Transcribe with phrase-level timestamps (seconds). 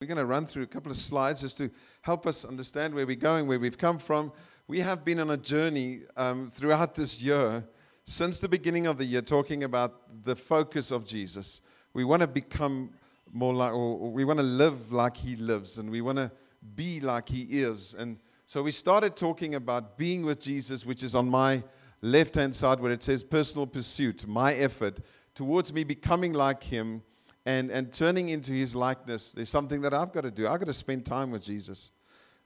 [0.00, 3.06] We're going to run through a couple of slides just to help us understand where
[3.06, 4.32] we're going, where we've come from.
[4.66, 7.62] We have been on a journey um, throughout this year,
[8.06, 11.60] since the beginning of the year, talking about the focus of Jesus.
[11.92, 12.94] We want to become
[13.30, 16.30] more like, or we want to live like He lives, and we want to
[16.76, 17.92] be like He is.
[17.92, 21.62] And so we started talking about being with Jesus, which is on my
[22.00, 25.00] left hand side where it says personal pursuit, my effort
[25.34, 27.02] towards me becoming like Him
[27.50, 30.46] and, and turning into his likeness, there's something that I've got to do.
[30.46, 31.90] I've got to spend time with Jesus.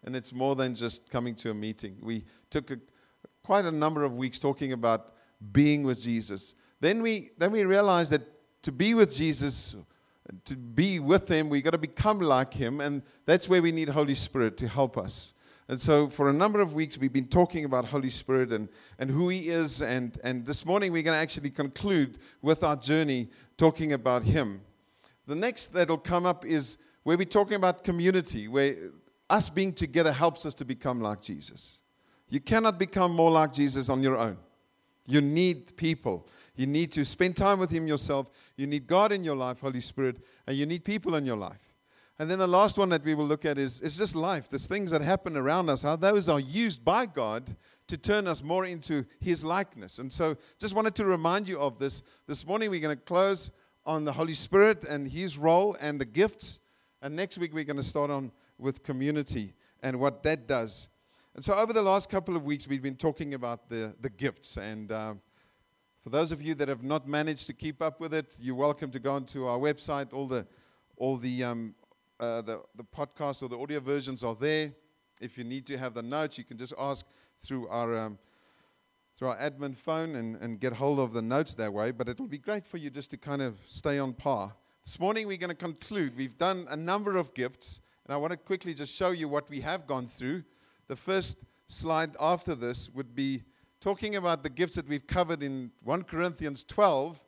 [0.02, 1.96] And it's more than just coming to a meeting.
[2.00, 2.78] We took a,
[3.42, 5.12] quite a number of weeks talking about
[5.52, 6.54] being with Jesus.
[6.80, 8.22] Then we, then we realized that
[8.62, 9.77] to be with Jesus,
[10.46, 12.80] to be with him, we've got to become like him.
[12.80, 15.34] And that's where we need Holy Spirit to help us.
[15.68, 18.68] And so, for a number of weeks, we've been talking about Holy Spirit and,
[18.98, 19.80] and who He is.
[19.80, 24.60] And, and this morning, we're going to actually conclude with our journey talking about Him.
[25.27, 28.74] The next that'll come up is where we're talking about community, where
[29.30, 31.78] us being together helps us to become like Jesus.
[32.28, 34.39] You cannot become more like Jesus on your own.
[35.06, 36.27] You need people.
[36.56, 38.31] You need to spend time with Him yourself.
[38.56, 40.16] You need God in your life, Holy Spirit,
[40.47, 41.75] and you need people in your life.
[42.19, 44.48] And then the last one that we will look at is, is just life.
[44.48, 47.56] There's things that happen around us, how those are used by God
[47.88, 49.98] to turn us more into His likeness.
[49.98, 52.03] And so just wanted to remind you of this.
[52.27, 53.50] This morning we're going to close
[53.86, 56.60] on the Holy Spirit and His role and the gifts.
[57.02, 60.88] And next week, we're going to start on with community and what that does.
[61.34, 64.56] And so, over the last couple of weeks, we've been talking about the, the gifts.
[64.56, 65.20] And um,
[66.02, 68.91] for those of you that have not managed to keep up with it, you're welcome
[68.92, 70.12] to go onto our website.
[70.12, 70.46] All the,
[70.96, 71.74] all the, um,
[72.20, 74.72] uh, the, the podcasts or the audio versions are there.
[75.20, 77.04] If you need to have the notes, you can just ask
[77.41, 77.98] through our.
[77.98, 78.19] Um,
[79.25, 82.27] through our admin phone and, and get hold of the notes that way, but it'll
[82.27, 84.55] be great for you just to kind of stay on par.
[84.84, 86.14] This morning we're going to conclude.
[86.14, 89.48] We've done a number of gifts, and I want to quickly just show you what
[89.48, 90.44] we have gone through.
[90.89, 93.42] The first slide after this would be
[93.81, 97.19] talking about the gifts that we've covered in 1 Corinthians 12,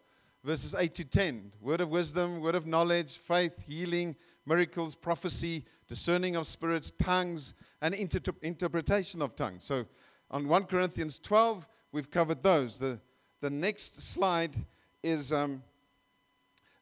[0.44, 6.36] verses 8 to 10 word of wisdom, word of knowledge, faith, healing, miracles, prophecy, discerning
[6.36, 9.64] of spirits, tongues, and inter- interpretation of tongues.
[9.64, 9.86] So
[10.30, 12.78] on 1 Corinthians 12, We've covered those.
[12.78, 13.00] The,
[13.40, 14.54] the next slide
[15.02, 15.62] is um,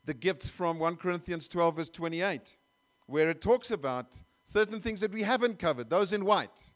[0.05, 2.57] the gifts from 1 Corinthians 12, verse 28,
[3.07, 6.73] where it talks about certain things that we haven't covered, those in white.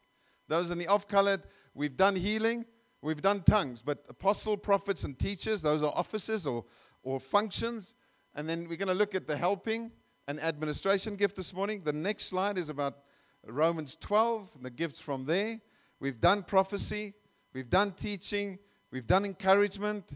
[0.47, 1.41] Those in the off colored,
[1.73, 2.63] we've done healing,
[3.01, 6.63] we've done tongues, but apostle, prophets, and teachers, those are offices or,
[7.03, 7.93] or functions.
[8.35, 9.91] And then we're going to look at the helping
[10.29, 11.81] and administration gift this morning.
[11.83, 12.99] The next slide is about
[13.45, 15.59] Romans 12 and the gifts from there.
[15.99, 17.15] We've done prophecy,
[17.53, 18.59] We've done teaching,
[18.91, 20.15] we've done encouragement.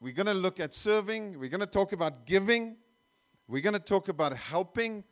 [0.00, 2.76] We're going to look at serving, we're going to talk about giving,
[3.48, 5.04] we're going to talk about helping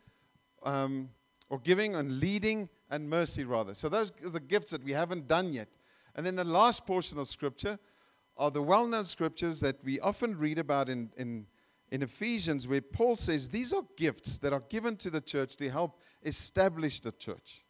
[0.62, 1.10] um,
[1.50, 3.74] or giving and leading and mercy, rather.
[3.74, 5.68] So, those are the gifts that we haven't done yet.
[6.14, 7.78] And then the last portion of Scripture
[8.38, 11.46] are the well known scriptures that we often read about in, in,
[11.90, 15.68] in Ephesians, where Paul says these are gifts that are given to the church to
[15.68, 17.64] help establish the church.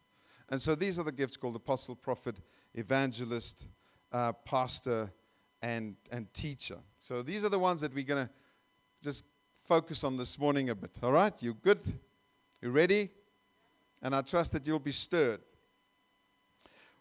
[0.51, 2.37] And so these are the gifts called apostle, prophet,
[2.75, 3.67] evangelist,
[4.13, 5.13] uh, pastor,
[5.63, 6.79] and, and teacher.
[7.01, 8.33] So these are the ones that we're going to
[9.03, 9.25] just
[9.65, 10.91] focus on this morning a bit.
[11.03, 11.35] All right?
[11.41, 11.81] You good?
[12.63, 13.11] You ready?
[14.03, 15.41] And I trust that you'll be stirred.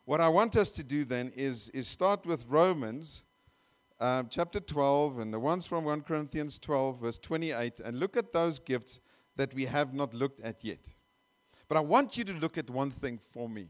[0.06, 3.24] What I want us to do then is, is start with Romans
[4.00, 8.32] um, chapter 12 and the ones from 1 Corinthians 12, verse 28, and look at
[8.32, 9.00] those gifts
[9.36, 10.80] that we have not looked at yet.
[11.68, 13.70] But I want you to look at one thing for me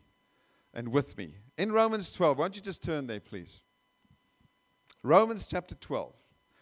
[0.73, 1.35] and with me.
[1.57, 3.61] In Romans 12, why don't you just turn there, please?
[5.03, 6.13] Romans chapter 12.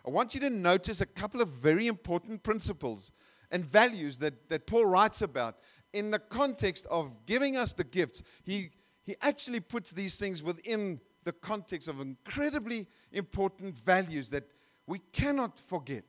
[0.05, 3.11] I want you to notice a couple of very important principles
[3.51, 5.57] and values that, that Paul writes about
[5.93, 8.21] in the context of giving us the gifts.
[8.43, 8.69] He,
[9.03, 14.43] he actually puts these things within the context of incredibly important values that
[14.87, 16.05] we cannot forget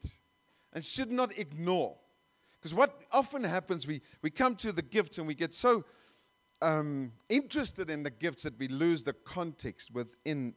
[0.73, 1.97] and should not ignore.
[2.61, 5.85] Because what often happens, we, we come to the gifts and we get so
[6.62, 10.55] um, interested in the gifts that we lose the context within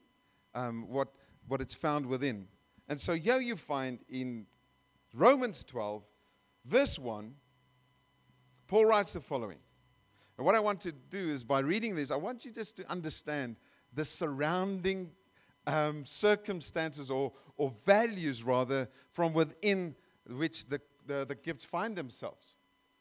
[0.55, 1.09] um, what,
[1.47, 2.47] what it's found within.
[2.87, 4.47] And so here you find in
[5.13, 6.03] Romans 12,
[6.65, 7.33] verse 1,
[8.67, 9.59] Paul writes the following.
[10.37, 12.89] And what I want to do is by reading this, I want you just to
[12.89, 13.57] understand
[13.93, 15.11] the surrounding
[15.67, 19.95] um, circumstances or, or values, rather, from within
[20.29, 22.55] which the, the, the gifts find themselves.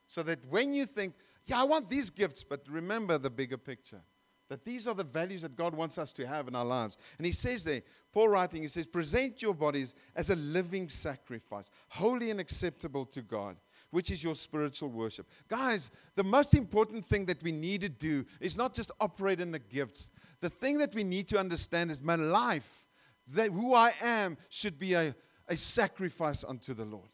[0.06, 1.14] So that when you think,
[1.48, 4.02] yeah, I want these gifts, but remember the bigger picture.
[4.48, 6.96] That these are the values that God wants us to have in our lives.
[7.18, 11.70] And he says there, Paul writing, he says, present your bodies as a living sacrifice,
[11.88, 13.56] holy and acceptable to God,
[13.90, 15.26] which is your spiritual worship.
[15.48, 19.52] Guys, the most important thing that we need to do is not just operate in
[19.52, 20.10] the gifts.
[20.40, 22.86] The thing that we need to understand is my life,
[23.34, 25.14] that who I am, should be a,
[25.48, 27.10] a sacrifice unto the Lord.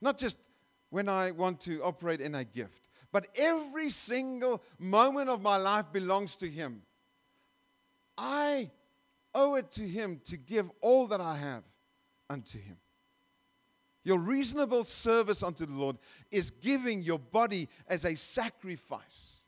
[0.00, 0.38] Not just
[0.90, 5.86] when I want to operate in a gift, but every single moment of my life
[5.92, 6.82] belongs to Him.
[8.16, 8.70] I
[9.34, 11.64] owe it to Him to give all that I have
[12.28, 12.76] unto Him.
[14.02, 15.98] Your reasonable service unto the Lord
[16.30, 19.40] is giving your body as a sacrifice.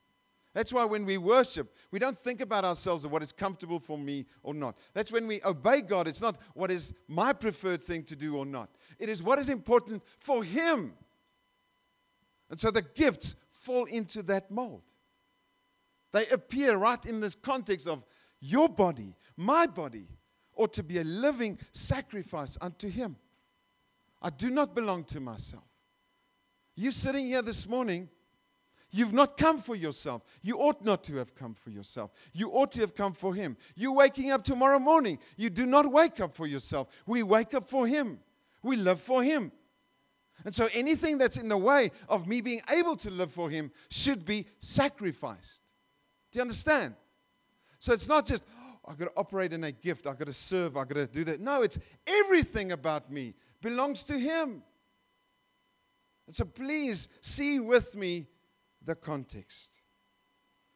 [0.54, 3.96] That's why when we worship, we don't think about ourselves or what is comfortable for
[3.96, 4.76] me or not.
[4.92, 6.06] That's when we obey God.
[6.06, 8.68] It's not what is my preferred thing to do or not.
[8.98, 10.92] It is what is important for Him.
[12.50, 14.82] And so the gifts fall into that mold.
[16.12, 18.04] They appear right in this context of
[18.40, 20.08] your body, my body,
[20.56, 23.16] ought to be a living sacrifice unto Him.
[24.20, 25.64] I do not belong to myself.
[26.74, 28.08] You sitting here this morning,
[28.90, 30.22] you've not come for yourself.
[30.42, 32.12] You ought not to have come for yourself.
[32.32, 33.56] You ought to have come for Him.
[33.74, 36.88] You waking up tomorrow morning, you do not wake up for yourself.
[37.06, 38.18] We wake up for Him.
[38.62, 39.52] We live for Him.
[40.44, 43.70] And so anything that's in the way of me being able to live for Him
[43.90, 45.62] should be sacrificed.
[46.30, 46.94] Do you understand?
[47.78, 50.32] So it's not just, oh, I've got to operate in a gift, I've got to
[50.32, 51.40] serve, I've got to do that.
[51.40, 54.62] No, it's everything about me belongs to Him.
[56.26, 58.26] And so please see with me
[58.84, 59.80] the context.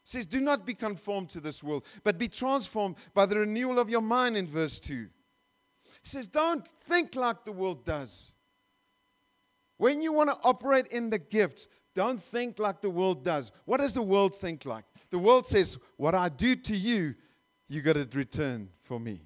[0.05, 3.79] It says, Do not be conformed to this world, but be transformed by the renewal
[3.79, 4.95] of your mind in verse 2.
[6.03, 8.33] He says, Don't think like the world does.
[9.79, 13.53] When you want to operate in the gifts, don't think like the world does.
[13.65, 14.85] What does the world think like?
[15.11, 17.15] The world says, What I do to you,
[17.69, 19.23] you got to return for me.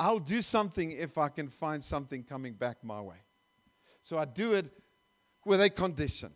[0.00, 3.22] I'll do something if I can find something coming back my way.
[4.02, 4.70] So I do it
[5.44, 6.32] with a condition.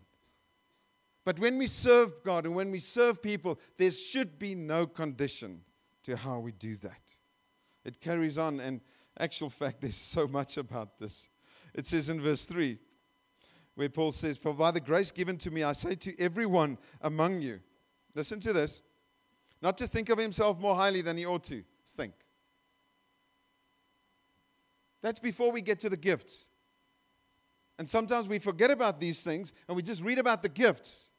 [1.25, 5.63] But when we serve God and when we serve people, there should be no condition
[6.05, 7.01] to how we do that.
[7.85, 8.81] It carries on, and
[9.19, 11.29] actual fact, there's so much about this.
[11.75, 12.79] It says in verse 3
[13.77, 17.41] where Paul says, For by the grace given to me, I say to everyone among
[17.41, 17.61] you,
[18.15, 18.83] listen to this,
[19.63, 22.15] not to think of himself more highly than he ought to think.
[25.03, 26.49] That's before we get to the gifts.
[27.79, 31.11] And sometimes we forget about these things and we just read about the gifts.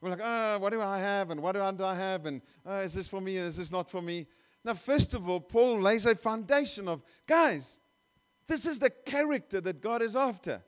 [0.00, 1.30] We're like, oh, what do I have?
[1.30, 2.26] And what do I have?
[2.26, 3.36] And oh, is this for me?
[3.36, 4.26] Is this not for me?
[4.64, 7.78] Now, first of all, Paul lays a foundation of, guys,
[8.46, 10.62] this is the character that God is after.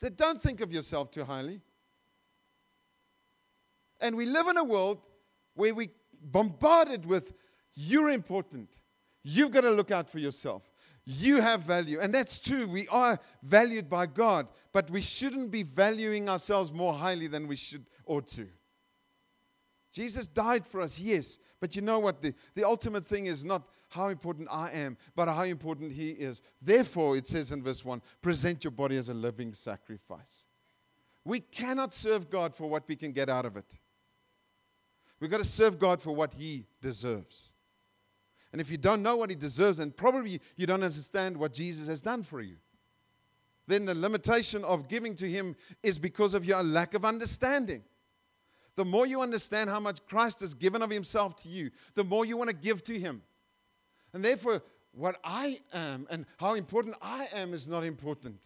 [0.00, 1.60] That don't think of yourself too highly.
[4.00, 5.02] And we live in a world
[5.54, 5.90] where we
[6.22, 7.34] bombarded with
[7.74, 8.68] you're important.
[9.22, 10.70] You've got to look out for yourself.
[11.04, 11.98] You have value.
[12.00, 12.66] And that's true.
[12.66, 17.56] We are valued by God, but we shouldn't be valuing ourselves more highly than we
[17.56, 18.48] should ought to.
[19.92, 21.38] Jesus died for us, yes.
[21.60, 22.22] But you know what?
[22.22, 26.42] The, the ultimate thing is not how important I am, but how important He is.
[26.62, 30.46] Therefore, it says in verse 1 present your body as a living sacrifice.
[31.24, 33.78] We cannot serve God for what we can get out of it.
[35.18, 37.52] We've got to serve God for what He deserves.
[38.52, 41.88] And if you don't know what He deserves, and probably you don't understand what Jesus
[41.88, 42.56] has done for you,
[43.66, 47.82] then the limitation of giving to Him is because of your lack of understanding.
[48.76, 52.24] The more you understand how much Christ has given of Himself to you, the more
[52.24, 53.22] you want to give to Him.
[54.12, 54.62] And therefore,
[54.92, 58.42] what I am and how important I am is not important.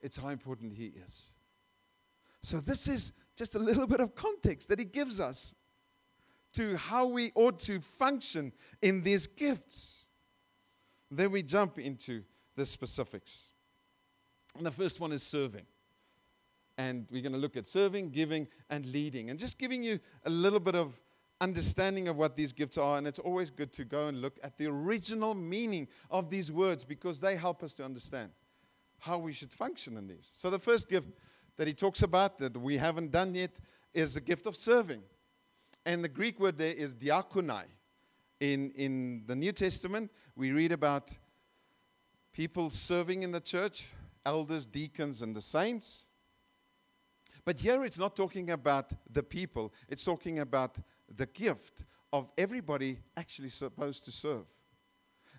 [0.00, 1.30] It's how important He is.
[2.42, 5.54] So, this is just a little bit of context that He gives us
[6.54, 10.04] to how we ought to function in these gifts.
[11.10, 12.22] Then we jump into
[12.56, 13.48] the specifics.
[14.56, 15.66] And the first one is serving.
[16.76, 19.30] And we're going to look at serving, giving, and leading.
[19.30, 20.98] And just giving you a little bit of
[21.40, 22.98] understanding of what these gifts are.
[22.98, 26.84] And it's always good to go and look at the original meaning of these words
[26.84, 28.30] because they help us to understand
[28.98, 30.30] how we should function in these.
[30.32, 31.08] So, the first gift
[31.56, 33.58] that he talks about that we haven't done yet
[33.92, 35.02] is the gift of serving.
[35.86, 37.64] And the Greek word there is diakonai.
[38.40, 41.14] In, in the New Testament, we read about
[42.32, 43.90] people serving in the church,
[44.24, 46.06] elders, deacons, and the saints.
[47.44, 50.76] But here it's not talking about the people, it's talking about
[51.16, 54.46] the gift of everybody actually supposed to serve.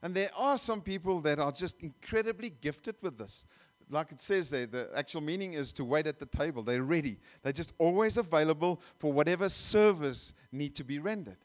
[0.01, 3.46] And there are some people that are just incredibly gifted with this.
[3.90, 6.63] Like it says there, the actual meaning is to wait at the table.
[6.63, 7.18] They're ready.
[7.44, 11.38] They're just always available for whatever service need to be rendered.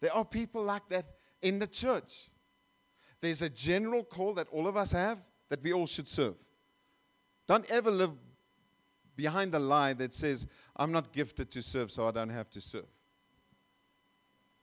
[0.00, 1.04] There are people like that
[1.42, 2.30] in the church.
[3.20, 5.18] There's a general call that all of us have
[5.50, 6.34] that we all should serve.
[7.46, 8.12] Don't ever live
[9.16, 12.60] behind the lie that says, I'm not gifted to serve, so I don't have to
[12.60, 12.86] serve.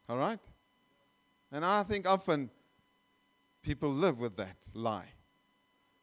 [0.09, 0.39] All right?
[1.51, 2.49] And I think often
[3.61, 5.09] people live with that lie.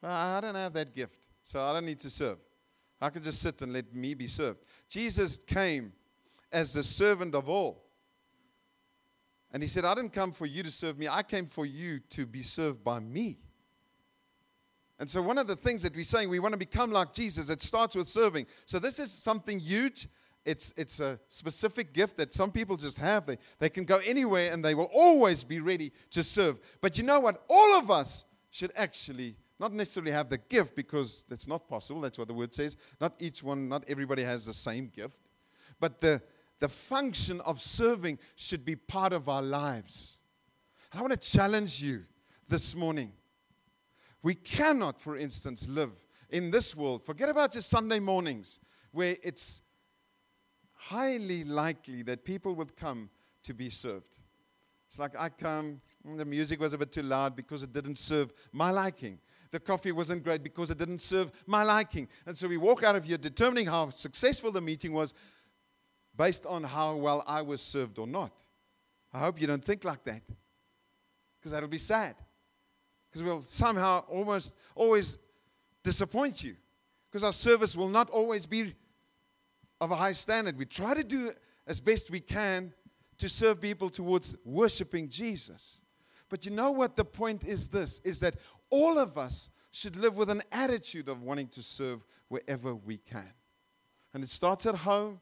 [0.03, 2.39] I don't have that gift, so I don't need to serve.
[3.01, 4.67] I can just sit and let me be served.
[4.89, 5.93] Jesus came
[6.53, 7.83] as the servant of all.
[9.51, 12.01] And he said, I didn't come for you to serve me, I came for you
[12.11, 13.39] to be served by me.
[14.99, 17.51] And so, one of the things that we're saying, we want to become like Jesus,
[17.51, 18.47] it starts with serving.
[18.67, 20.09] So, this is something huge.
[20.45, 23.27] It's, it's a specific gift that some people just have.
[23.27, 26.61] They, they can go anywhere and they will always be ready to serve.
[26.81, 27.43] But you know what?
[27.49, 32.01] All of us should actually not necessarily have the gift because that's not possible.
[32.01, 32.77] That's what the word says.
[33.01, 35.17] Not each one, not everybody has the same gift.
[35.81, 36.21] But the,
[36.61, 40.19] the function of serving should be part of our lives.
[40.93, 42.05] And I want to challenge you
[42.49, 43.13] this morning.
[44.23, 45.93] We cannot, for instance, live
[46.31, 47.05] in this world.
[47.05, 48.61] Forget about just Sunday mornings
[48.93, 49.63] where it's
[50.89, 53.09] highly likely that people would come
[53.43, 54.19] to be served.
[54.87, 57.99] It's like I come, mm, the music was a bit too loud because it didn't
[57.99, 59.19] serve my liking.
[59.51, 62.09] The coffee wasn't great because it didn't serve my liking.
[62.27, 65.15] And so we walk out of here determining how successful the meeting was
[66.17, 68.33] based on how well I was served or not.
[69.13, 70.23] I hope you don't think like that
[71.39, 72.17] because that'll be sad
[73.09, 75.19] because we'll somehow almost always
[75.83, 76.57] disappoint you
[77.09, 78.75] because our service will not always be
[79.81, 80.57] of a high standard.
[80.57, 81.33] We try to do
[81.67, 82.73] as best we can
[83.19, 85.79] to serve people towards worshiping Jesus.
[86.29, 88.37] But you know what the point is this is that
[88.71, 93.33] all of us should live with an attitude of wanting to serve wherever we can.
[94.13, 95.21] And it starts at home,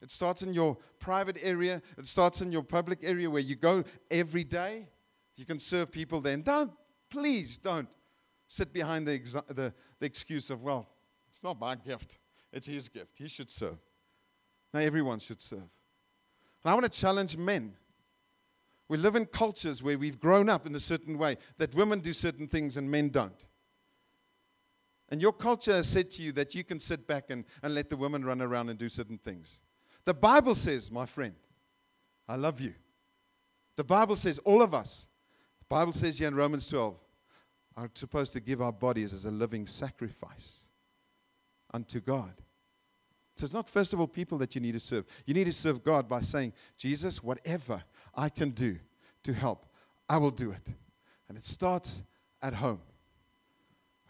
[0.00, 3.84] it starts in your private area, it starts in your public area where you go
[4.10, 4.88] every day.
[5.36, 6.42] You can serve people then.
[6.42, 6.72] Don't
[7.12, 7.90] Please don't
[8.48, 9.18] sit behind the,
[9.48, 10.88] the, the excuse of, well,
[11.30, 12.18] it's not my gift,
[12.54, 13.18] it's his gift.
[13.18, 13.76] He should serve.
[14.72, 15.60] Now, everyone should serve.
[15.60, 17.74] And I want to challenge men.
[18.88, 22.12] We live in cultures where we've grown up in a certain way that women do
[22.12, 23.46] certain things and men don't.
[25.10, 27.90] And your culture has said to you that you can sit back and, and let
[27.90, 29.60] the women run around and do certain things.
[30.04, 31.34] The Bible says, my friend,
[32.28, 32.74] I love you.
[33.76, 35.06] The Bible says, all of us,
[35.58, 36.96] the Bible says here in Romans 12,
[37.76, 40.64] are supposed to give our bodies as a living sacrifice
[41.72, 42.32] unto God.
[43.34, 45.06] So it's not, first of all, people that you need to serve.
[45.26, 47.82] You need to serve God by saying, Jesus, whatever
[48.14, 48.78] I can do
[49.22, 49.66] to help,
[50.08, 50.74] I will do it.
[51.28, 52.02] And it starts
[52.42, 52.80] at home.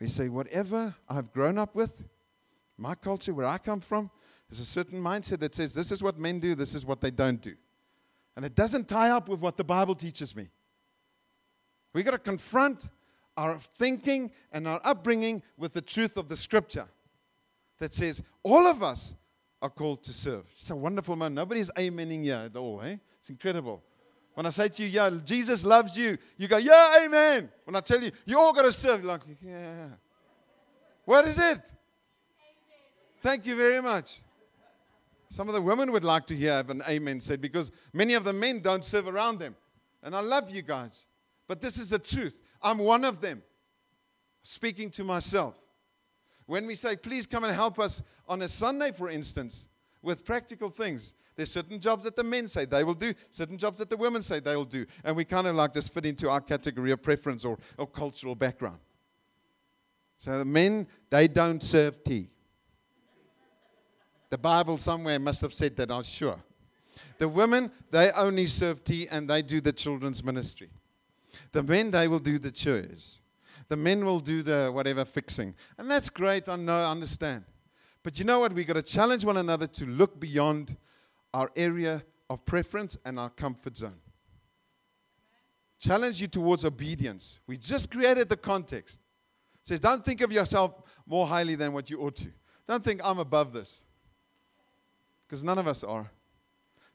[0.01, 2.05] We say, whatever I've grown up with,
[2.77, 4.11] my culture, where I come from,
[4.51, 7.13] is a certain mindset that says, this is what men do, this is what they
[7.13, 7.55] don't do.
[8.35, 10.49] And it doesn't tie up with what the Bible teaches me.
[11.93, 12.89] We've got to confront
[13.37, 16.89] our thinking and our upbringing with the truth of the scripture
[17.83, 19.13] that says all of us
[19.61, 20.45] are called to serve.
[20.53, 21.35] It's a wonderful man.
[21.35, 22.97] Nobody's amening here at all, eh?
[23.19, 23.83] It's incredible.
[24.35, 27.51] When I say to you, yeah, Jesus loves you, you go, yeah, amen.
[27.65, 29.89] When I tell you, you all got to serve, like, yeah.
[31.05, 31.61] What is it?
[33.21, 34.21] Thank you very much.
[35.29, 38.33] Some of the women would like to hear an amen said because many of the
[38.33, 39.57] men don't serve around them.
[40.05, 41.05] And I love you guys.
[41.49, 42.43] But this is the truth.
[42.63, 43.43] I'm one of them,
[44.45, 45.57] speaking to myself.
[46.53, 49.65] When we say, please come and help us on a Sunday, for instance,
[50.03, 53.79] with practical things, there's certain jobs that the men say they will do, certain jobs
[53.79, 54.85] that the women say they will do.
[55.03, 58.35] And we kind of like just fit into our category of preference or, or cultural
[58.35, 58.81] background.
[60.19, 62.29] So the men, they don't serve tea.
[64.29, 66.39] The Bible somewhere must have said that, I'm sure.
[67.17, 70.69] The women, they only serve tea and they do the children's ministry.
[71.53, 73.22] The men, they will do the chores.
[73.73, 75.55] The men will do the whatever fixing.
[75.79, 77.45] And that's great, I know, I understand.
[78.03, 78.53] But you know what?
[78.53, 80.77] We've got to challenge one another to look beyond
[81.33, 83.97] our area of preference and our comfort zone.
[85.81, 87.41] Challenge you towards obedience.
[87.47, 89.01] We just created the context.
[89.63, 92.29] It says, don't think of yourself more highly than what you ought to.
[92.69, 93.85] Don't think I'm above this.
[95.27, 96.11] Because none of us are.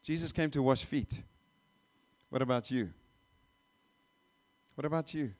[0.03, 1.23] Jesus came to wash feet.
[2.29, 2.91] What about you?
[4.75, 5.33] What about you?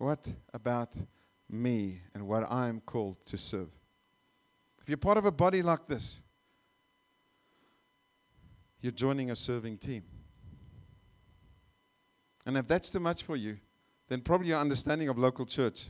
[0.00, 0.94] What about
[1.50, 3.68] me and what I'm called to serve?
[4.80, 6.22] If you're part of a body like this,
[8.80, 10.02] you're joining a serving team.
[12.46, 13.58] And if that's too much for you,
[14.08, 15.88] then probably your understanding of local church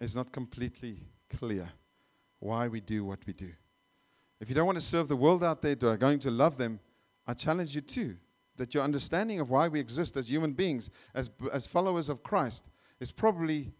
[0.00, 0.98] is not completely
[1.30, 1.68] clear
[2.40, 3.52] why we do what we do.
[4.40, 6.80] If you don't want to serve the world out there, are going to love them,
[7.24, 8.16] I challenge you too
[8.56, 12.68] that your understanding of why we exist as human beings, as, as followers of Christ,
[13.00, 13.72] is probably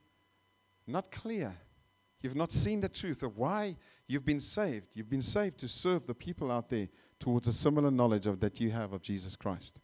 [0.87, 1.54] not clear
[2.20, 3.76] You've not seen the truth of why
[4.08, 4.88] you've been saved.
[4.94, 6.88] You've been saved to serve the people out there
[7.20, 9.80] towards a similar knowledge of that you have of Jesus Christ.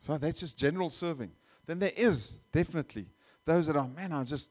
[0.00, 1.32] So that's just general serving.
[1.66, 3.06] Then there is definitely
[3.44, 4.48] those that are, man, I just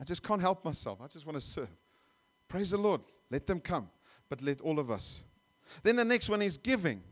[0.00, 0.98] I just can't help myself.
[1.02, 1.68] I just want to serve.
[2.48, 3.00] Praise the Lord.
[3.30, 3.90] Let them come.
[4.28, 5.22] But let all of us.
[5.82, 7.02] Then the next one is giving.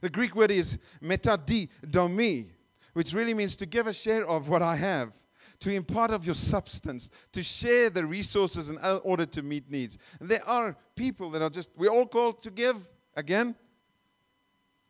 [0.00, 2.48] The Greek word is metadidomi,
[2.96, 5.12] which really means to give a share of what I have
[5.60, 9.98] to impart of your substance, to share the resources in order to meet needs.
[10.18, 12.76] And there are people that are just, we're all called to give
[13.14, 13.54] again.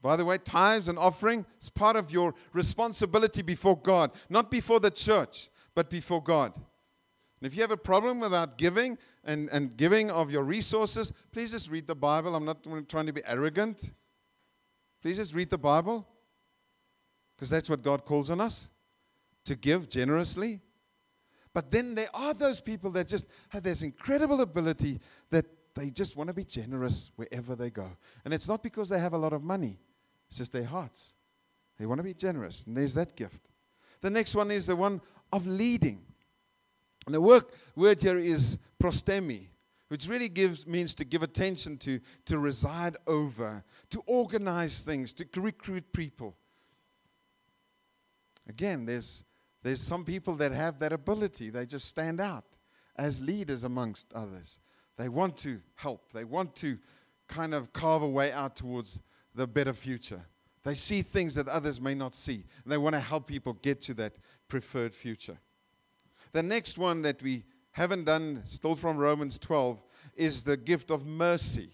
[0.02, 4.78] By the way, tithes and offering is part of your responsibility before God, not before
[4.78, 6.54] the church, but before God.
[6.54, 11.50] And if you have a problem about giving and, and giving of your resources, please
[11.50, 12.36] just read the Bible.
[12.36, 13.90] I'm not trying to be arrogant.
[15.02, 16.06] Please just read the Bible
[17.36, 18.68] because that's what God calls on us
[19.44, 20.60] to give generously.
[21.52, 25.00] But then there are those people that just have this incredible ability
[25.30, 27.90] that they just want to be generous wherever they go.
[28.24, 29.78] And it's not because they have a lot of money,
[30.28, 31.14] it's just their hearts.
[31.78, 33.50] They want to be generous, and there's that gift.
[34.00, 35.00] The next one is the one
[35.32, 36.02] of leading.
[37.06, 39.48] And the work, word here is prostemi,
[39.88, 45.26] which really gives, means to give attention to, to reside over, to organize things, to
[45.40, 46.36] recruit people.
[48.48, 49.24] Again, there's
[49.66, 51.50] there's some people that have that ability.
[51.50, 52.44] They just stand out
[52.94, 54.60] as leaders amongst others.
[54.96, 56.78] They want to help, they want to
[57.26, 59.00] kind of carve a way out towards
[59.34, 60.24] the better future.
[60.62, 63.80] They see things that others may not see, and they want to help people get
[63.82, 65.38] to that preferred future.
[66.32, 69.82] The next one that we haven't done, still from Romans 12,
[70.14, 71.70] is the gift of mercy.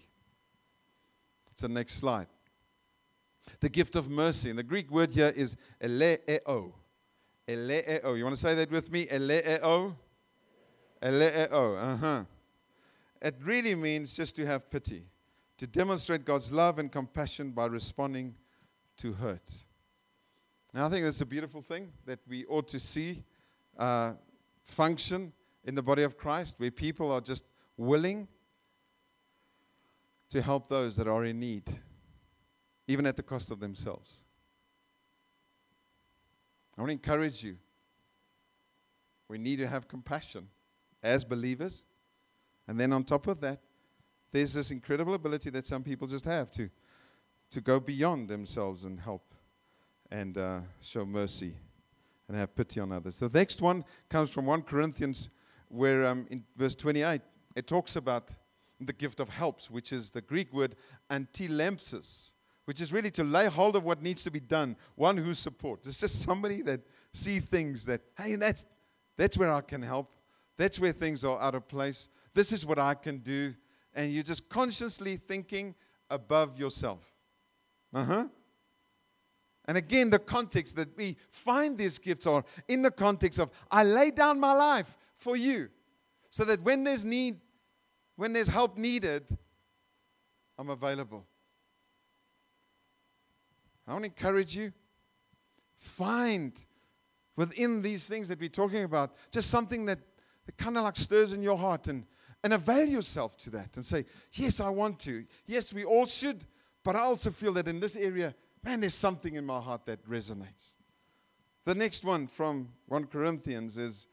[1.51, 2.27] It's the next slide.
[3.59, 4.49] The gift of mercy.
[4.49, 6.73] And the Greek word here is eleo.
[7.47, 8.13] Eleo.
[8.13, 9.07] You want to say that with me?
[9.09, 9.95] Eleo?
[11.01, 11.75] Eleo.
[11.75, 12.23] Uh huh.
[13.21, 15.03] It really means just to have pity,
[15.57, 18.35] to demonstrate God's love and compassion by responding
[18.97, 19.63] to hurt.
[20.73, 23.23] Now, I think that's a beautiful thing that we ought to see
[23.77, 24.13] uh,
[24.63, 25.31] function
[25.63, 27.45] in the body of Christ, where people are just
[27.77, 28.27] willing
[30.29, 31.63] to help those that are in need,
[32.87, 34.23] even at the cost of themselves.
[36.77, 37.57] I want to encourage you.
[39.27, 40.47] We need to have compassion
[41.01, 41.83] as believers.
[42.67, 43.59] And then on top of that,
[44.31, 46.69] there's this incredible ability that some people just have to,
[47.51, 49.33] to go beyond themselves and help
[50.11, 51.53] and uh, show mercy
[52.27, 53.19] and have pity on others.
[53.19, 55.29] The next one comes from 1 Corinthians,
[55.67, 57.21] where um, in verse 28,
[57.55, 58.29] it talks about
[58.79, 60.75] the gift of helps, which is the Greek word
[61.09, 62.32] antilempsis,
[62.65, 65.87] which is really to lay hold of what needs to be done, one who supports.
[65.87, 66.81] It's just somebody that
[67.13, 68.65] see things that, hey, that's,
[69.17, 70.13] that's where I can help.
[70.57, 72.09] That's where things are out of place.
[72.33, 73.53] This is what I can do.
[73.93, 75.75] And you're just consciously thinking
[76.09, 77.01] above yourself.
[77.93, 78.27] Uh huh.
[79.65, 83.83] And again, the context that we find these gifts are in the context of I
[83.83, 85.69] lay down my life for you
[86.29, 87.39] so that when there's need,
[88.15, 89.25] when there's help needed,
[90.57, 91.25] I'm available.
[93.87, 94.71] I want to encourage you.
[95.77, 96.53] Find
[97.35, 99.99] within these things that we're talking about just something that,
[100.45, 102.05] that kind of like stirs in your heart and,
[102.43, 105.25] and avail yourself to that and say, Yes, I want to.
[105.45, 106.45] Yes, we all should.
[106.83, 110.05] But I also feel that in this area, man, there's something in my heart that
[110.07, 110.73] resonates.
[111.63, 114.07] The next one from 1 Corinthians is,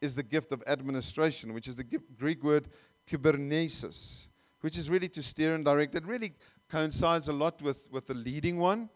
[0.00, 1.84] is the gift of administration, which is the
[2.16, 2.68] Greek word
[3.08, 4.26] kybernesis,
[4.60, 5.96] which is really to steer and direct.
[5.96, 6.34] It really
[6.68, 8.88] coincides a lot with, with the leading one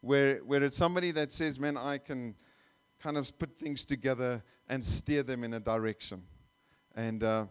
[0.00, 2.34] where, where it's somebody that says, man, I can
[3.00, 6.22] kind of put things together and steer them in a direction.
[6.94, 7.46] And, uh,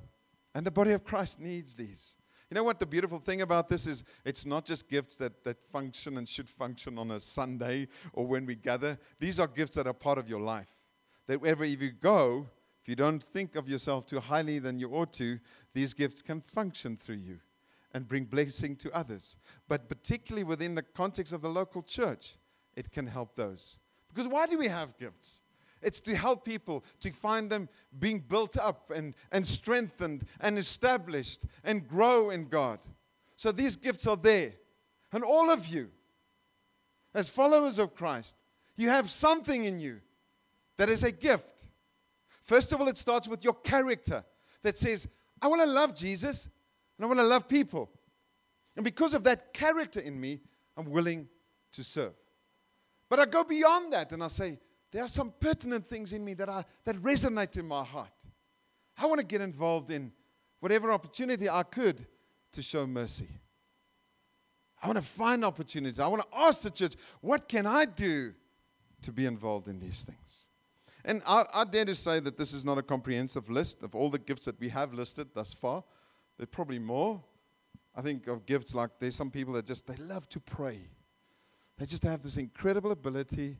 [0.53, 2.15] and the body of Christ needs these.
[2.49, 4.03] You know what the beautiful thing about this is?
[4.23, 8.45] It's not just gifts that, that function and should function on a Sunday or when
[8.45, 8.97] we gather.
[9.19, 10.67] These are gifts that are part of your life.
[11.27, 12.47] That wherever if you go,
[12.81, 15.39] if you don't think of yourself too highly than you ought to,
[15.73, 17.39] these gifts can function through you
[17.97, 19.35] and bring blessing to others.
[19.67, 22.35] But particularly within the context of the local church,
[22.75, 23.77] it can help those.
[24.07, 25.41] Because why do we have gifts?
[25.81, 27.67] It's to help people, to find them
[27.99, 32.79] being built up and, and strengthened and established and grow in God.
[33.35, 34.53] So these gifts are there.
[35.11, 35.89] And all of you,
[37.15, 38.35] as followers of Christ,
[38.75, 40.01] you have something in you
[40.77, 41.65] that is a gift.
[42.43, 44.23] First of all, it starts with your character
[44.61, 45.07] that says,
[45.41, 46.49] I want to love Jesus
[46.97, 47.89] and I want to love people.
[48.75, 50.39] And because of that character in me,
[50.75, 51.27] I'm willing
[51.73, 52.13] to serve.
[53.09, 54.59] But I go beyond that and I say,
[54.91, 58.09] there are some pertinent things in me that, are, that resonate in my heart.
[58.97, 60.11] I want to get involved in
[60.59, 62.05] whatever opportunity I could
[62.53, 63.27] to show mercy.
[64.81, 65.99] I want to find opportunities.
[65.99, 68.33] I want to ask the church, what can I do
[69.01, 70.45] to be involved in these things?
[71.03, 74.09] And I, I, dare to say that this is not a comprehensive list of all
[74.09, 75.83] the gifts that we have listed thus far.
[76.37, 77.21] There's probably more.
[77.95, 80.81] I think of gifts like there's some people that just they love to pray.
[81.77, 83.57] They just have this incredible ability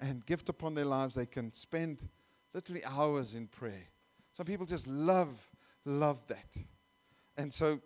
[0.00, 1.14] and gift upon their lives.
[1.14, 2.08] They can spend
[2.54, 3.88] literally hours in prayer.
[4.32, 5.36] Some people just love,
[5.84, 6.56] love that.
[7.36, 7.80] And so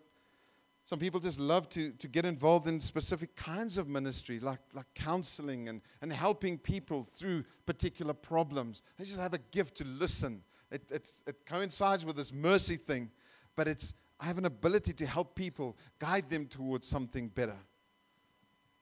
[0.85, 4.85] some people just love to, to get involved in specific kinds of ministry, like, like
[4.93, 8.83] counseling and, and helping people through particular problems.
[8.97, 10.43] They just have a gift to listen.
[10.71, 13.09] It, it coincides with this mercy thing,
[13.55, 17.57] but it's, I have an ability to help people, guide them towards something better.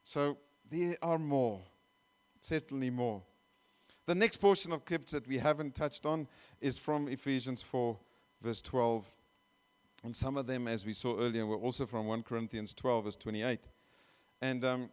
[0.02, 0.38] So
[0.70, 1.60] there are more,
[2.40, 3.22] certainly more.
[4.06, 6.28] The next portion of gifts that we haven't touched on
[6.60, 7.98] is from Ephesians 4,
[8.42, 9.10] verse 12.
[10.04, 13.16] And some of them, as we saw earlier, were also from 1 Corinthians 12, verse
[13.16, 13.60] 28.
[14.42, 14.90] And um,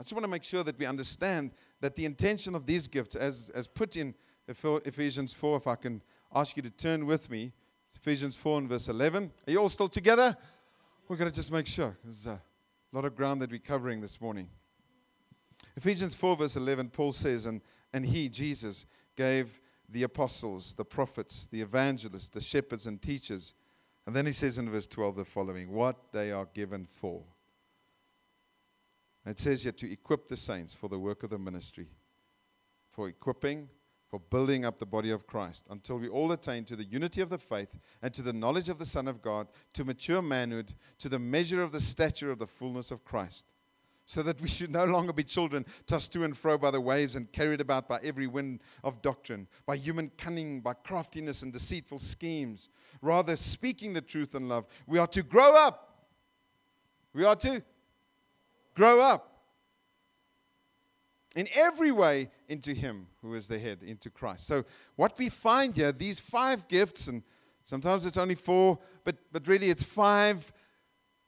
[0.00, 3.14] I just want to make sure that we understand that the intention of these gifts,
[3.14, 4.14] as, as put in
[4.48, 6.02] Ephesians 4, if I can
[6.34, 7.52] ask you to turn with me,
[8.06, 9.32] Ephesians 4 and verse 11.
[9.48, 10.36] Are you all still together?
[11.08, 11.96] We're going to just make sure.
[12.04, 14.48] There's uh, a lot of ground that we're covering this morning.
[15.76, 17.60] Ephesians 4, verse 11, Paul says, and
[17.92, 23.54] and he, Jesus, gave the apostles, the prophets, the evangelists, the shepherds, and teachers.
[24.06, 27.24] And then he says in verse 12 the following what they are given for.
[29.26, 31.88] It says here to equip the saints for the work of the ministry,
[32.88, 33.68] for equipping,
[34.16, 37.28] for building up the body of Christ, until we all attain to the unity of
[37.28, 41.10] the faith and to the knowledge of the Son of God, to mature manhood, to
[41.10, 43.44] the measure of the stature of the fullness of Christ
[44.06, 47.16] so that we should no longer be children tossed to and fro by the waves
[47.16, 51.98] and carried about by every wind of doctrine, by human cunning, by craftiness and deceitful
[51.98, 52.70] schemes.
[53.02, 56.06] Rather, speaking the truth in love, we are to grow up.
[57.12, 57.62] We are to
[58.74, 59.35] grow up
[61.36, 64.48] in every way into Him who is the head, into Christ.
[64.48, 64.64] So,
[64.96, 67.22] what we find here, these five gifts, and
[67.62, 70.52] sometimes it's only four, but, but really it's five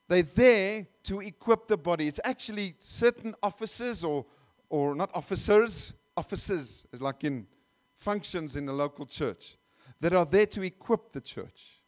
[0.08, 2.08] they're there to equip the body.
[2.08, 4.24] It's actually certain officers or,
[4.70, 7.46] or not officers, officers, like in
[7.94, 9.58] functions in the local church,
[10.00, 11.82] that are there to equip the church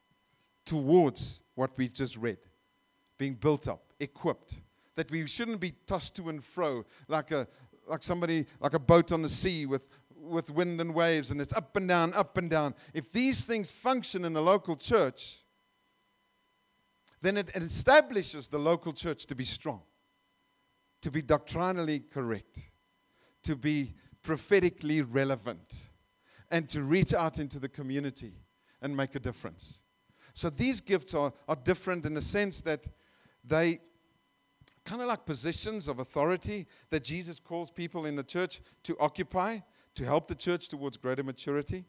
[0.66, 2.38] towards what we've just read
[3.16, 4.58] being built up, equipped.
[4.96, 7.46] That we shouldn't be tossed to and fro like a
[7.86, 9.86] like somebody like a boat on the sea with
[10.20, 12.74] with wind and waves and it's up and down, up and down.
[12.94, 15.42] If these things function in the local church,
[17.22, 19.82] then it establishes the local church to be strong,
[21.02, 22.70] to be doctrinally correct,
[23.44, 25.88] to be prophetically relevant,
[26.50, 28.34] and to reach out into the community
[28.82, 29.82] and make a difference.
[30.32, 32.88] So these gifts are, are different in the sense that
[33.44, 33.80] they
[34.90, 39.58] kind of like positions of authority that Jesus calls people in the church to occupy
[39.94, 41.84] to help the church towards greater maturity.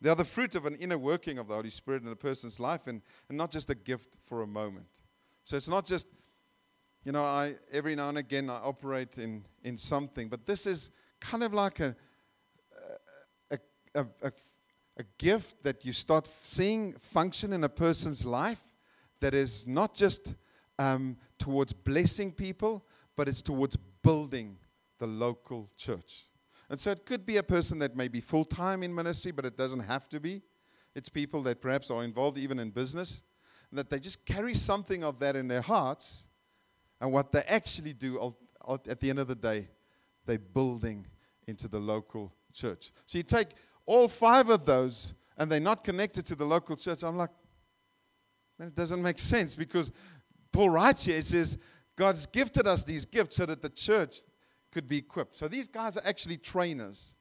[0.00, 2.58] They are the fruit of an inner working of the Holy Spirit in a person's
[2.58, 4.88] life and, and not just a gift for a moment.
[5.44, 6.06] So it's not just,
[7.04, 10.90] you know, I every now and again I operate in, in something, but this is
[11.20, 11.94] kind of like a,
[13.50, 13.58] a,
[13.94, 14.32] a, a,
[14.96, 18.66] a gift that you start seeing function in a person's life
[19.20, 20.34] that is not just
[20.78, 22.84] um, towards blessing people,
[23.16, 24.56] but it's towards building
[24.98, 26.26] the local church.
[26.70, 29.44] And so it could be a person that may be full time in ministry, but
[29.44, 30.42] it doesn't have to be.
[30.94, 33.22] It's people that perhaps are involved even in business,
[33.72, 36.26] that they just carry something of that in their hearts.
[37.00, 38.34] And what they actually do
[38.68, 39.68] at the end of the day,
[40.24, 41.06] they're building
[41.46, 42.92] into the local church.
[43.04, 43.48] So you take
[43.84, 47.02] all five of those, and they're not connected to the local church.
[47.02, 47.30] I'm like,
[48.60, 49.90] it doesn't make sense because
[50.54, 51.58] Paul writes here, he says,
[51.96, 54.20] God's gifted us these gifts so that the church,
[54.74, 55.36] could be equipped.
[55.36, 57.12] So these guys are actually trainers.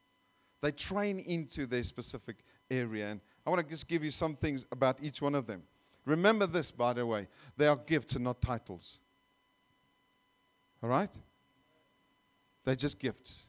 [0.61, 2.37] They train into their specific
[2.69, 3.09] area.
[3.09, 5.61] And I want to just give you some things about each one of them.
[6.05, 8.99] Remember this, by the way they are gifts and not titles.
[10.81, 11.11] All right?
[12.65, 13.43] They're just gifts.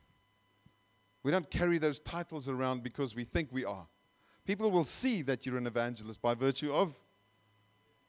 [1.22, 3.86] We don't carry those titles around because we think we are.
[4.44, 6.94] People will see that you're an evangelist by virtue of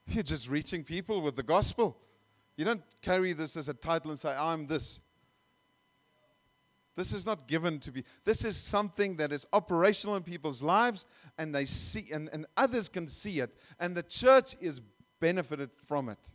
[0.07, 1.97] you're just reaching people with the gospel.
[2.57, 4.99] You don't carry this as a title and say, I'm this.
[6.95, 8.05] This is not given to be.
[8.23, 11.05] This is something that is operational in people's lives,
[11.37, 14.79] and they see, and, and others can see it, and the church is
[15.19, 16.31] benefited from it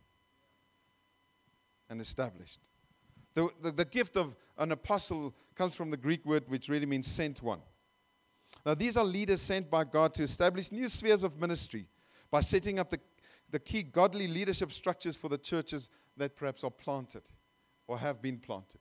[1.88, 2.61] and established.
[3.35, 7.06] The, the, the gift of an apostle comes from the Greek word which really means
[7.06, 7.61] sent one.
[8.66, 11.87] Now, these are leaders sent by God to establish new spheres of ministry
[12.30, 13.00] by setting up the,
[13.50, 17.22] the key godly leadership structures for the churches that perhaps are planted
[17.86, 18.80] or have been planted.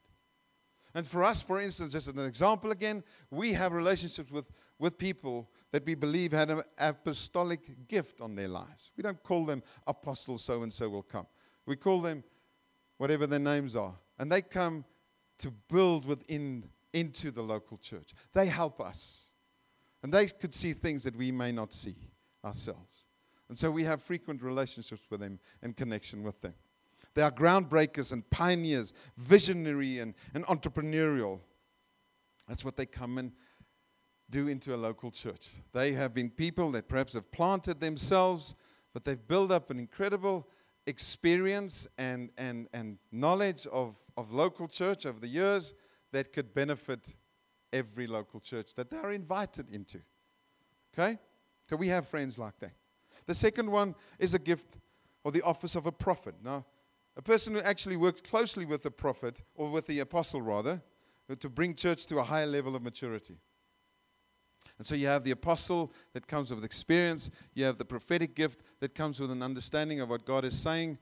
[0.96, 4.98] And for us, for instance, just as an example again, we have relationships with, with
[4.98, 8.92] people that we believe had an apostolic gift on their lives.
[8.98, 11.28] We don't call them apostles, so and so will come.
[11.66, 12.24] We call them
[12.98, 13.94] whatever their names are.
[14.18, 14.84] And they come
[15.40, 18.14] to build within into the local church.
[18.34, 19.30] They help us.
[20.02, 21.96] And they could see things that we may not see
[22.44, 22.99] ourselves.
[23.50, 26.54] And so we have frequent relationships with them and connection with them.
[27.16, 31.40] They are groundbreakers and pioneers, visionary and, and entrepreneurial.
[32.48, 33.32] That's what they come and
[34.30, 35.50] do into a local church.
[35.74, 38.54] They have been people that perhaps have planted themselves,
[38.94, 40.48] but they've built up an incredible
[40.86, 45.74] experience and, and, and knowledge of, of local church over the years
[46.12, 47.16] that could benefit
[47.74, 50.00] every local church that they're invited into.
[50.94, 51.18] Okay?
[51.70, 52.74] So we have friends like that.
[53.30, 54.80] The second one is a gift
[55.24, 56.34] or the office of a prophet.
[56.44, 56.66] Now,
[57.16, 60.82] a person who actually worked closely with the prophet, or with the apostle rather,
[61.40, 63.38] to bring church to a higher level of maturity.
[64.80, 68.64] And so you have the apostle that comes with experience, you have the prophetic gift
[68.80, 70.98] that comes with an understanding of what God is saying,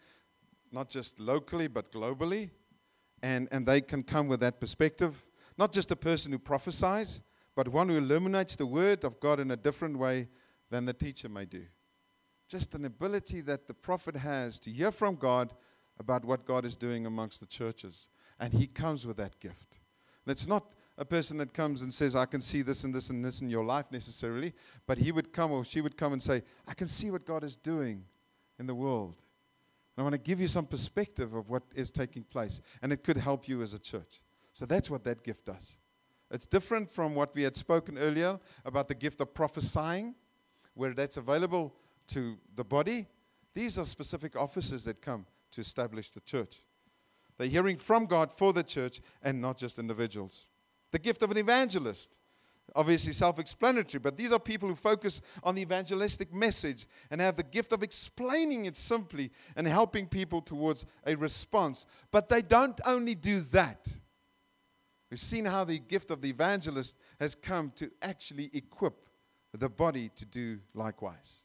[0.70, 2.50] not just locally, but globally.
[3.24, 5.24] And, and they can come with that perspective.
[5.58, 7.22] Not just a person who prophesies,
[7.56, 10.28] but one who illuminates the word of God in a different way
[10.70, 11.64] than the teacher may do.
[12.48, 15.54] Just an ability that the prophet has to hear from God
[16.00, 18.10] about what God is doing amongst the churches.
[18.40, 19.80] And he comes with that gift.
[20.26, 23.10] And it's not a person that comes and says, I can see this and this
[23.10, 24.54] and this in your life necessarily,
[24.86, 27.44] but he would come or she would come and say, I can see what God
[27.44, 28.04] is doing
[28.60, 29.16] in the world.
[29.96, 33.04] And I want to give you some perspective of what is taking place, and it
[33.04, 34.22] could help you as a church.
[34.54, 35.78] So that's what that gift does.
[36.32, 40.16] It's different from what we had spoken earlier about the gift of prophesying,
[40.74, 41.76] where that's available
[42.08, 43.08] to the body.
[43.54, 46.64] These are specific offices that come to establish the church.
[47.38, 50.48] They're hearing from God for the church and not just individuals.
[50.92, 52.18] The gift of an evangelist.
[52.76, 57.38] Obviously, self explanatory, but these are people who focus on the evangelistic message and have
[57.38, 61.86] the gift of explaining it simply and helping people towards a response.
[62.12, 63.88] But they don't only do that.
[65.10, 69.08] We've seen how the gift of the evangelist has come to actually equip
[69.54, 71.36] the body to do likewise.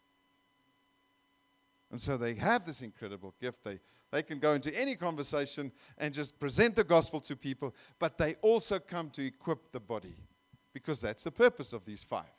[1.92, 3.62] And so they have this incredible gift.
[3.62, 3.78] They
[4.12, 8.34] they can go into any conversation and just present the gospel to people, but they
[8.42, 10.14] also come to equip the body
[10.74, 12.30] because that's the purpose of these five.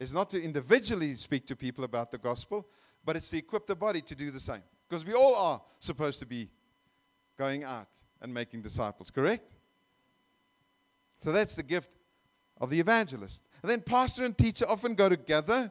[0.00, 2.66] It's not to individually speak to people about the gospel,
[3.04, 4.64] but it's to equip the body to do the same.
[4.88, 6.50] Because we all are supposed to be
[7.38, 7.88] going out
[8.20, 9.52] and making disciples, correct?
[11.18, 11.94] So that's the gift
[12.60, 13.44] of the evangelist.
[13.62, 15.70] And then pastor and teacher often go together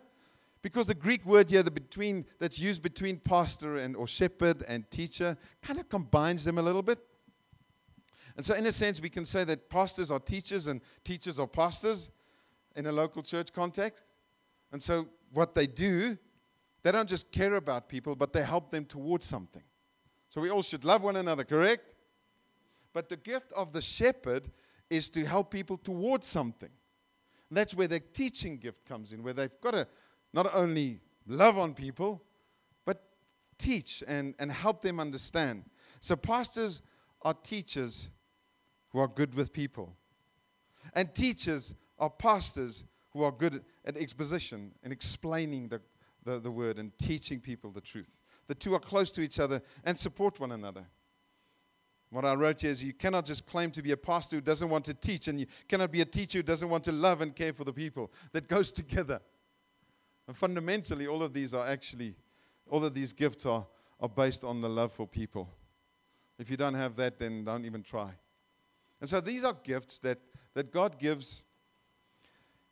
[0.64, 4.90] because the Greek word here the between, that's used between pastor and, or shepherd and
[4.90, 6.98] teacher kind of combines them a little bit.
[8.36, 11.46] And so, in a sense, we can say that pastors are teachers and teachers are
[11.46, 12.10] pastors
[12.76, 14.04] in a local church context.
[14.72, 16.18] And so, what they do,
[16.82, 19.62] they don't just care about people, but they help them towards something.
[20.30, 21.94] So, we all should love one another, correct?
[22.94, 24.50] But the gift of the shepherd
[24.90, 26.70] is to help people towards something.
[27.50, 29.88] And that's where the teaching gift comes in, where they've got a
[30.34, 32.24] not only love on people,
[32.86, 33.04] but
[33.58, 35.64] teach and, and help them understand.
[36.00, 36.82] So, pastors
[37.22, 38.10] are teachers
[38.90, 39.96] who are good with people,
[40.94, 45.82] and teachers are pastors who are good at exposition and explaining the,
[46.24, 48.22] the, the word and teaching people the truth.
[48.48, 50.86] The two are close to each other and support one another.
[52.10, 54.70] What I wrote here is you cannot just claim to be a pastor who doesn't
[54.70, 57.36] want to teach, and you cannot be a teacher who doesn't want to love and
[57.36, 58.12] care for the people.
[58.34, 59.20] That goes together.
[60.28, 62.16] And fundamentally, all of these are actually,
[62.70, 63.66] all of these gifts are,
[64.00, 65.50] are based on the love for people.
[66.40, 68.12] If you don't have that, then don't even try.
[69.02, 70.20] And so these are gifts that,
[70.54, 71.44] that God gives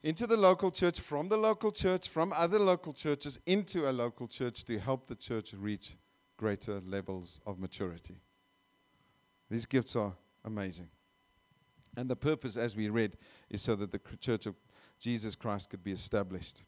[0.03, 4.27] into the local church, from the local church, from other local churches, into a local
[4.27, 5.95] church to help the church reach
[6.37, 8.15] greater levels of maturity.
[9.49, 10.87] These gifts are amazing.
[11.95, 13.17] And the purpose, as we read,
[13.49, 14.55] is so that the church of
[14.97, 16.63] Jesus Christ could be established.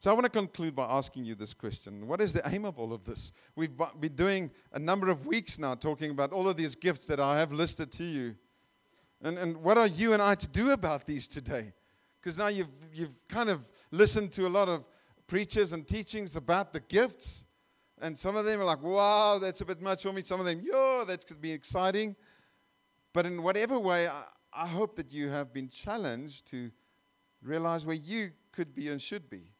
[0.00, 2.78] So I want to conclude by asking you this question What is the aim of
[2.78, 3.32] all of this?
[3.56, 7.20] We've been doing a number of weeks now talking about all of these gifts that
[7.20, 8.36] I have listed to you.
[9.22, 11.72] And, and what are you and I to do about these today?
[12.20, 14.86] Because now you've, you've kind of listened to a lot of
[15.26, 17.46] preachers and teachings about the gifts.
[18.00, 20.22] And some of them are like, wow, that's a bit much for me.
[20.22, 22.16] Some of them, yo, that could be exciting.
[23.14, 26.70] But in whatever way, I, I hope that you have been challenged to
[27.42, 29.53] realize where you could be and should be.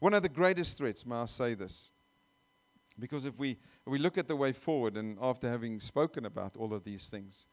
[0.00, 1.90] One of the greatest threats, may I say this?
[2.98, 6.56] Because if we, if we look at the way forward, and after having spoken about
[6.56, 7.46] all of these things,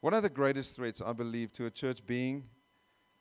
[0.00, 2.44] one of the greatest threats, I believe, to a church being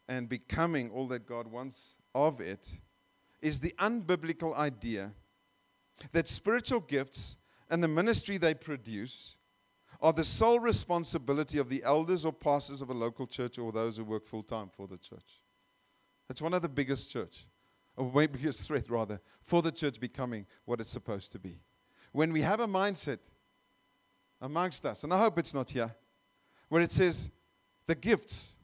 [0.07, 2.77] and becoming all that God wants of it
[3.41, 5.11] is the unbiblical idea
[6.11, 7.37] that spiritual gifts
[7.69, 9.35] and the ministry they produce
[10.01, 13.97] are the sole responsibility of the elders or pastors of a local church or those
[13.97, 15.41] who work full time for the church.
[16.27, 17.45] That's one of the biggest church,
[17.97, 21.59] or biggest threat rather, for the church becoming what it's supposed to be.
[22.11, 23.19] When we have a mindset
[24.41, 25.93] amongst us, and I hope it's not here,
[26.69, 27.29] where it says
[27.85, 28.55] the gifts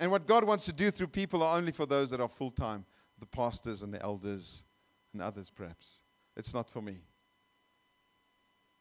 [0.00, 2.50] and what God wants to do through people are only for those that are full
[2.50, 2.84] time,
[3.18, 4.64] the pastors and the elders
[5.12, 6.00] and others perhaps.
[6.36, 6.98] It's not for me.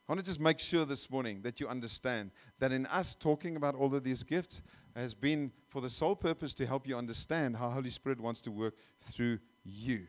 [0.07, 3.55] I want to just make sure this morning that you understand that in us talking
[3.55, 4.62] about all of these gifts
[4.95, 8.51] has been for the sole purpose to help you understand how Holy Spirit wants to
[8.51, 10.08] work through you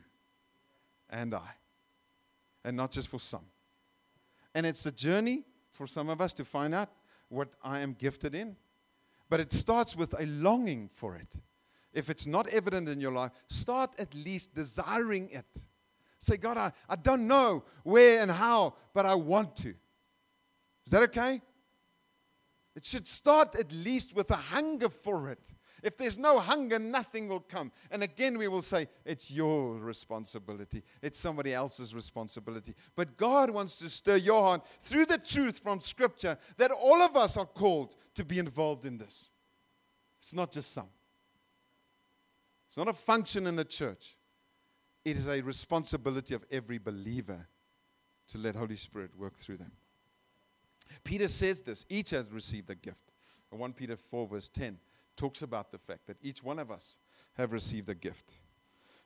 [1.11, 1.51] and I,
[2.65, 3.47] and not just for some.
[4.55, 6.91] And it's a journey for some of us to find out
[7.29, 8.57] what I am gifted in,
[9.29, 11.35] but it starts with a longing for it.
[11.93, 15.47] If it's not evident in your life, start at least desiring it.
[16.19, 19.75] Say, God, I, I don't know where and how, but I want to.
[20.87, 21.41] Is that okay?
[22.75, 25.53] It should start at least with a hunger for it.
[25.83, 27.73] If there's no hunger, nothing will come.
[27.90, 30.85] And again, we will say, it's your responsibility.
[31.03, 32.75] It's somebody else's responsibility.
[32.95, 37.16] But God wants to stir your heart through the truth from Scripture that all of
[37.16, 39.31] us are called to be involved in this.
[40.21, 40.88] It's not just some,
[42.68, 44.16] it's not a function in the church.
[45.05, 47.49] It is a responsibility of every believer
[48.29, 49.73] to let Holy Spirit work through them.
[51.03, 53.12] Peter says this each has received a gift.
[53.51, 54.79] 1 Peter 4, verse 10
[55.23, 56.99] talks about the fact that each one of us
[57.35, 58.33] have received a gift.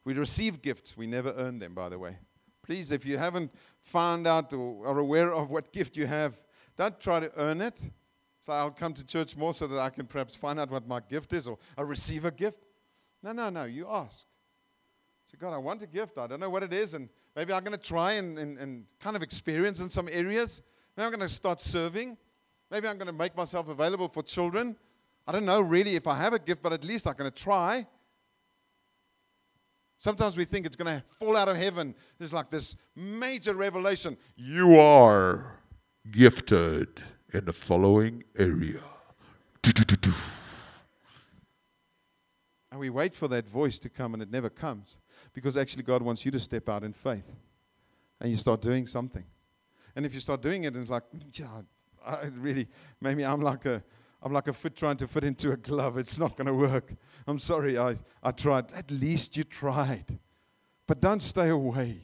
[0.03, 2.17] We receive gifts, we never earn them, by the way.
[2.63, 6.35] Please, if you haven't found out or are aware of what gift you have,
[6.75, 7.91] don't try to earn it.
[8.41, 11.01] So I'll come to church more so that I can perhaps find out what my
[11.01, 12.65] gift is or I receive a gift.
[13.23, 13.65] No, no, no.
[13.65, 14.25] You ask.
[15.31, 16.17] Say, God, I want a gift.
[16.17, 16.95] I don't know what it is.
[16.95, 20.63] And maybe I'm going to try and, and, and kind of experience in some areas.
[20.97, 22.17] Maybe I'm going to start serving.
[22.71, 24.77] Maybe I'm going to make myself available for children.
[25.27, 27.37] I don't know really if I have a gift, but at least I'm going to
[27.37, 27.87] try.
[29.99, 31.95] Sometimes we think it's going to fall out of heaven.
[32.19, 34.17] There's like this major revelation.
[34.37, 35.59] You are
[36.11, 37.01] gifted
[37.33, 38.81] in the following area.
[42.71, 44.99] And we wait for that voice to come, and it never comes
[45.33, 47.31] because actually God wants you to step out in faith
[48.21, 49.25] and you start doing something.
[49.97, 51.63] And if you start doing it, and it's like, yeah,
[52.07, 52.69] I really,
[53.01, 53.83] maybe I'm like a,
[54.27, 55.97] I'm like a foot trying to fit into a glove.
[55.99, 56.93] It's not going to work.
[57.29, 58.73] I'm sorry, I, I tried.
[58.73, 60.19] At least you tried.
[60.89, 62.01] But don't stay away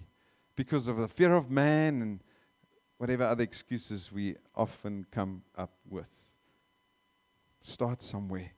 [0.55, 2.21] because of the fear of man and
[2.99, 6.13] whatever other excuses we often come up with.
[7.61, 8.53] Start somewhere.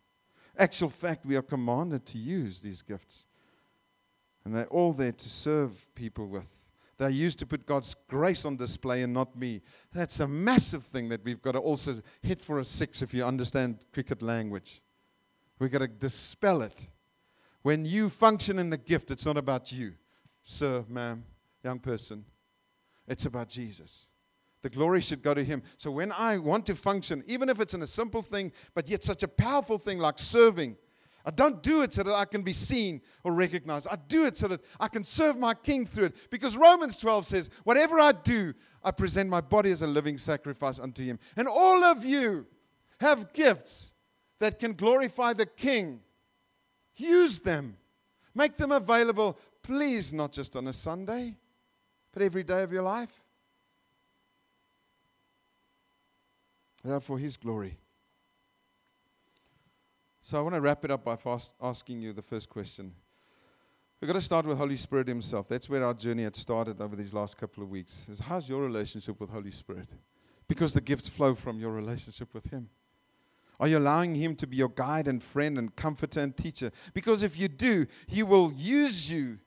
[0.59, 3.24] Actual fact, we are commanded to use these gifts.
[4.44, 6.70] And they're all there to serve people with.
[6.96, 9.62] They're used to put God's grace on display and not me.
[9.92, 13.24] That's a massive thing that we've got to also hit for a six if you
[13.24, 14.80] understand cricket language.
[15.59, 16.88] We've got to dispel it.
[17.62, 19.94] When you function in the gift, it's not about you,
[20.42, 21.24] sir, ma'am,
[21.62, 22.24] young person.
[23.09, 24.09] It's about Jesus.
[24.62, 25.62] The glory should go to Him.
[25.76, 29.02] So when I want to function, even if it's in a simple thing, but yet
[29.02, 30.76] such a powerful thing like serving,
[31.25, 33.89] I don't do it so that I can be seen or recognized.
[33.91, 36.17] I do it so that I can serve my King through it.
[36.31, 40.79] Because Romans 12 says, Whatever I do, I present my body as a living sacrifice
[40.79, 41.19] unto Him.
[41.37, 42.47] And all of you
[43.01, 43.95] have gifts
[44.39, 46.01] that can glorify the King.
[46.97, 47.79] Use them,
[48.35, 51.37] make them available, please, not just on a Sunday,
[52.13, 53.23] but every day of your life.
[56.85, 57.79] They are for His glory.
[60.27, 62.95] So I want to wrap it up by fast asking you the first question.
[64.01, 65.49] We've got to start with Holy Spirit Himself.
[65.49, 68.07] That's where our journey had started over these last couple of weeks.
[68.09, 69.91] Is how's your relationship with Holy Spirit?
[70.49, 72.70] Because the gifts flow from your relationship with Him.
[73.61, 76.70] Are you allowing Him to be your guide and friend and comforter and teacher?
[76.95, 79.39] Because if you do, He will use you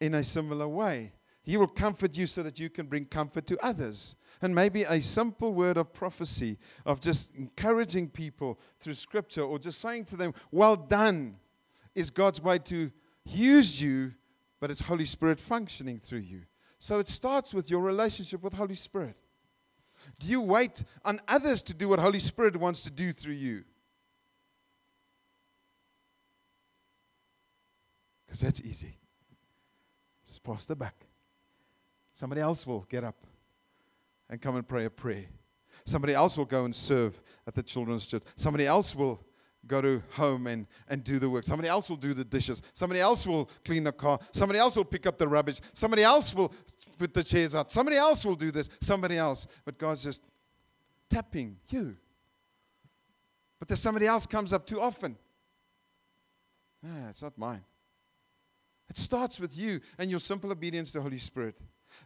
[0.00, 1.12] in a similar way.
[1.44, 4.16] He will comfort you so that you can bring comfort to others.
[4.42, 9.80] And maybe a simple word of prophecy, of just encouraging people through scripture or just
[9.80, 11.36] saying to them, Well done,
[11.94, 12.90] is God's way to
[13.24, 14.12] use you,
[14.58, 16.42] but it's Holy Spirit functioning through you.
[16.80, 19.16] So it starts with your relationship with Holy Spirit.
[20.18, 23.62] Do you wait on others to do what Holy Spirit wants to do through you?
[28.26, 28.98] Because that's easy.
[30.26, 30.94] Just pass the buck.
[32.14, 33.14] Somebody else will get up
[34.32, 35.26] and come and pray a prayer.
[35.84, 38.22] Somebody else will go and serve at the children's church.
[38.34, 39.22] Somebody else will
[39.66, 41.44] go to home and, and do the work.
[41.44, 42.62] Somebody else will do the dishes.
[42.72, 44.18] Somebody else will clean the car.
[44.32, 45.60] Somebody else will pick up the rubbish.
[45.74, 46.50] Somebody else will
[46.96, 47.70] put the chairs out.
[47.70, 48.70] Somebody else will do this.
[48.80, 49.46] Somebody else.
[49.66, 50.22] But God's just
[51.10, 51.94] tapping you.
[53.58, 55.18] But there's somebody else comes up too often.
[56.86, 57.62] Ah, it's not mine.
[58.88, 61.60] It starts with you and your simple obedience to the Holy Spirit.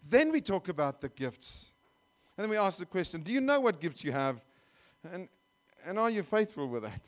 [0.04, 1.70] Then we talk about the gifts.
[2.36, 4.44] And then we ask the question Do you know what gifts you have?
[5.12, 5.28] And,
[5.86, 7.02] and are you faithful with that?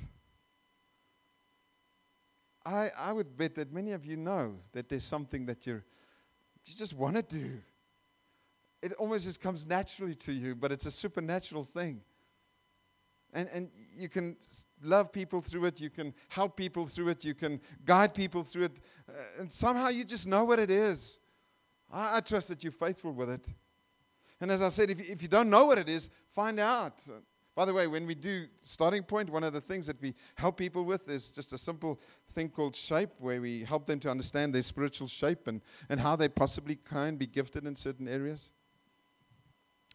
[2.65, 5.85] I, I would bet that many of you know that there's something that you're,
[6.67, 7.51] you just want to do.
[8.83, 12.03] It almost just comes naturally to you, but it's a supernatural thing.
[13.33, 14.37] And, and you can
[14.83, 18.65] love people through it, you can help people through it, you can guide people through
[18.65, 21.19] it, uh, and somehow you just know what it is.
[21.93, 23.47] I, I, trust that you're faithful with it.
[24.41, 27.03] And as I said, if, if you don't know what it is, find out.
[27.55, 30.57] By the way, when we do starting point, one of the things that we help
[30.57, 31.99] people with is just a simple
[32.31, 36.15] thing called shape, where we help them to understand their spiritual shape and, and how
[36.15, 38.51] they possibly can be gifted in certain areas.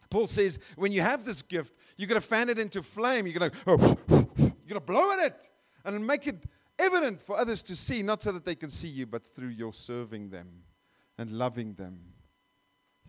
[0.09, 3.25] Paul says, when you have this gift, you're going to fan it into flame.
[3.25, 5.49] You're going to, you're going to blow at it
[5.85, 6.43] and make it
[6.77, 9.73] evident for others to see, not so that they can see you, but through your
[9.73, 10.49] serving them
[11.17, 11.99] and loving them.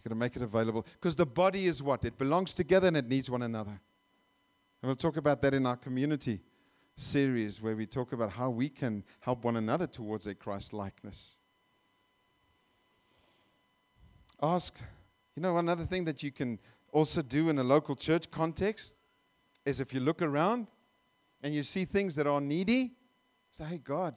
[0.05, 2.05] You're going to make it available because the body is what?
[2.05, 3.71] It belongs together and it needs one another.
[3.71, 6.43] And we'll talk about that in our community
[6.97, 11.37] series where we talk about how we can help one another towards a Christ likeness.
[14.43, 14.77] Ask,
[15.35, 16.59] you know, another thing that you can
[16.93, 18.97] also do in a local church context
[19.65, 20.69] is if you look around
[21.43, 22.93] and you see things that are needy,
[23.53, 24.15] say, hey, God,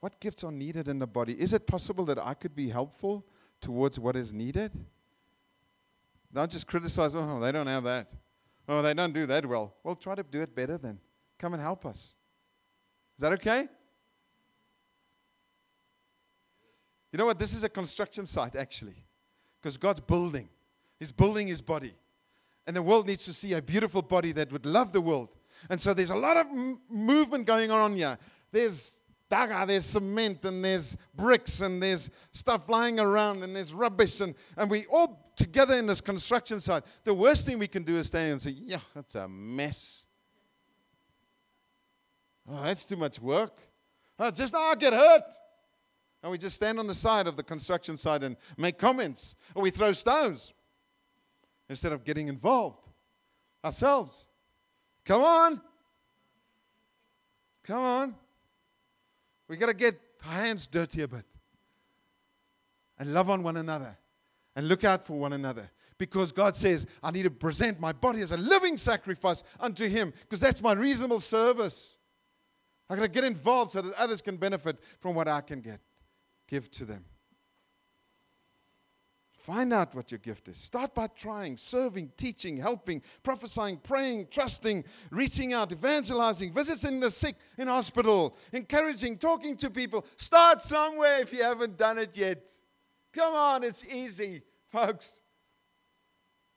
[0.00, 1.40] what gifts are needed in the body?
[1.40, 3.24] Is it possible that I could be helpful
[3.60, 4.72] towards what is needed?
[6.32, 8.12] Don't just criticize, oh, they don't have that.
[8.68, 9.74] Oh, they don't do that well.
[9.82, 11.00] Well, try to do it better then.
[11.38, 12.14] Come and help us.
[13.16, 13.68] Is that okay?
[17.12, 17.38] You know what?
[17.38, 19.04] This is a construction site, actually,
[19.60, 20.48] because God's building.
[20.98, 21.94] He's building his body.
[22.66, 25.36] And the world needs to see a beautiful body that would love the world.
[25.68, 28.16] And so there's a lot of m- movement going on here.
[28.52, 34.20] There's daga, there's cement, and there's bricks, and there's stuff lying around, and there's rubbish.
[34.20, 37.96] And, and we all together in this construction site, the worst thing we can do
[37.96, 40.04] is stand and say, Yeah, that's a mess.
[42.48, 43.58] Oh, that's too much work.
[44.18, 45.34] Oh, just now I get hurt.
[46.22, 49.62] And we just stand on the side of the construction site and make comments, or
[49.62, 50.52] we throw stones
[51.70, 52.86] instead of getting involved
[53.64, 54.26] ourselves.
[55.06, 55.60] Come on.
[57.62, 58.14] Come on.
[59.48, 61.24] We got to get our hands dirty a bit
[62.98, 63.96] and love on one another
[64.56, 65.70] and look out for one another.
[65.98, 70.12] Because God says, I need to present my body as a living sacrifice unto Him,
[70.22, 71.98] because that's my reasonable service.
[72.88, 75.80] I got to get involved so that others can benefit from what I can get,
[76.48, 77.04] give to them.
[79.40, 80.58] Find out what your gift is.
[80.58, 87.36] Start by trying, serving, teaching, helping, prophesying, praying, trusting, reaching out, evangelizing, visiting the sick
[87.56, 90.04] in hospital, encouraging, talking to people.
[90.18, 92.50] Start somewhere if you haven't done it yet.
[93.12, 95.20] Come on, it's easy, folks.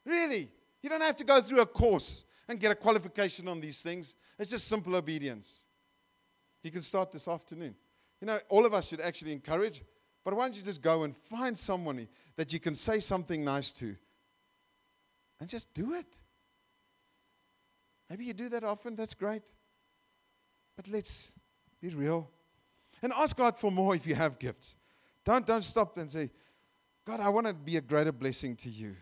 [0.05, 0.51] Really.
[0.81, 4.15] You don't have to go through a course and get a qualification on these things.
[4.37, 5.63] It's just simple obedience.
[6.61, 7.75] You can start this afternoon.
[8.21, 9.81] You know, all of us should actually encourage,
[10.23, 13.71] but why don't you just go and find someone that you can say something nice
[13.73, 13.95] to
[15.39, 16.05] and just do it?
[18.09, 19.43] Maybe you do that often, that's great.
[20.75, 21.31] But let's
[21.81, 22.29] be real.
[23.01, 24.75] And ask God for more if you have gifts.
[25.25, 26.31] Don't, don't stop and say,
[27.05, 28.95] God, I want to be a greater blessing to you.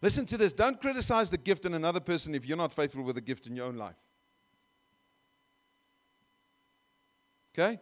[0.00, 0.52] Listen to this.
[0.52, 3.56] Don't criticize the gift in another person if you're not faithful with the gift in
[3.56, 3.96] your own life.
[7.52, 7.78] Okay?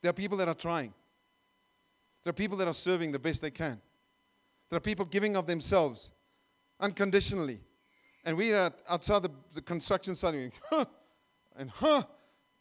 [0.00, 0.92] There are people that are trying.
[2.22, 3.80] There are people that are serving the best they can.
[4.70, 6.10] There are people giving of themselves
[6.80, 7.60] unconditionally.
[8.24, 10.84] And we are outside the, the construction site going, huh,
[11.56, 12.02] and huh,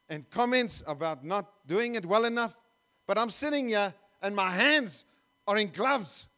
[0.10, 2.62] and comments about not doing it well enough.
[3.08, 3.94] But I'm sitting here
[4.24, 5.06] and my hands
[5.46, 6.30] are in gloves.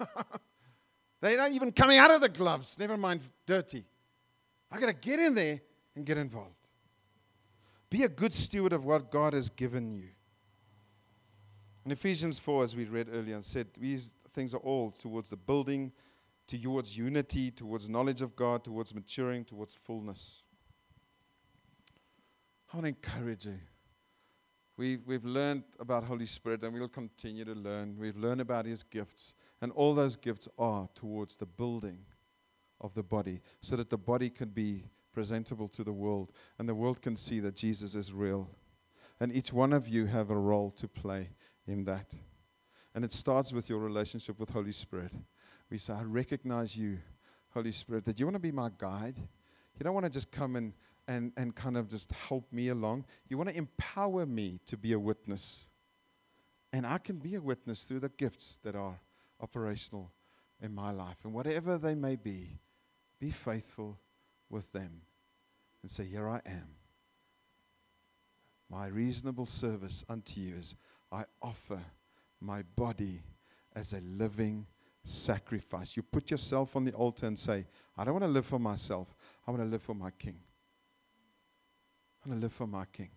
[1.20, 3.84] They're not even coming out of the gloves, never mind dirty.
[4.70, 5.60] I got to get in there
[5.94, 6.54] and get involved.
[7.90, 10.08] Be a good steward of what God has given you.
[11.84, 15.36] In Ephesians 4, as we read earlier, and said these things are all towards the
[15.36, 15.92] building,
[16.48, 20.42] towards unity, towards knowledge of God, towards maturing, towards fullness.
[22.72, 23.58] I want to encourage you.
[24.76, 27.96] We, we've learned about Holy Spirit and we'll continue to learn.
[27.98, 29.34] We've learned about His gifts.
[29.62, 31.98] And all those gifts are towards the building
[32.80, 36.74] of the body so that the body can be presentable to the world and the
[36.74, 38.50] world can see that Jesus is real.
[39.18, 41.30] And each one of you have a role to play
[41.66, 42.14] in that.
[42.94, 45.12] And it starts with your relationship with Holy Spirit.
[45.70, 46.98] We say, I recognize you,
[47.54, 49.16] Holy Spirit, that you want to be my guide.
[49.16, 50.74] You don't want to just come and,
[51.08, 53.04] and, and kind of just help me along.
[53.28, 55.66] You want to empower me to be a witness.
[56.72, 58.98] And I can be a witness through the gifts that are
[59.40, 60.12] operational
[60.60, 61.18] in my life.
[61.24, 62.58] And whatever they may be,
[63.20, 63.98] be faithful
[64.50, 65.02] with them
[65.82, 66.68] and say, Here I am.
[68.68, 70.74] My reasonable service unto you is
[71.12, 71.80] I offer
[72.40, 73.22] my body
[73.74, 74.66] as a living
[75.04, 75.96] sacrifice.
[75.96, 79.14] You put yourself on the altar and say, I don't want to live for myself.
[79.46, 80.40] I want to live for my King.
[82.26, 83.10] Want to live for my King.